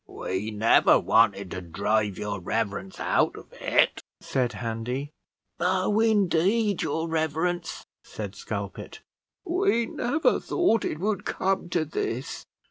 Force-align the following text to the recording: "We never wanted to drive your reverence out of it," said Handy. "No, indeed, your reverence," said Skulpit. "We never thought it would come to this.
"We 0.09 0.49
never 0.49 0.99
wanted 0.99 1.51
to 1.51 1.61
drive 1.61 2.17
your 2.17 2.39
reverence 2.39 2.99
out 2.99 3.35
of 3.35 3.53
it," 3.53 4.01
said 4.19 4.53
Handy. 4.53 5.11
"No, 5.59 5.99
indeed, 5.99 6.81
your 6.81 7.07
reverence," 7.07 7.85
said 8.03 8.33
Skulpit. 8.35 9.01
"We 9.45 9.85
never 9.85 10.39
thought 10.39 10.85
it 10.85 10.97
would 10.99 11.23
come 11.23 11.69
to 11.69 11.85
this. 11.85 12.47